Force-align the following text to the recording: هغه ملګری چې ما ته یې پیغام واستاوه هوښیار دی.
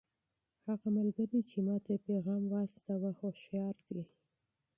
هغه 0.67 0.87
ملګری 0.97 1.39
چې 1.49 1.57
ما 1.67 1.75
ته 1.83 1.89
یې 1.93 2.03
پیغام 2.07 2.43
واستاوه 2.47 3.11
هوښیار 3.19 3.75
دی. 3.87 4.01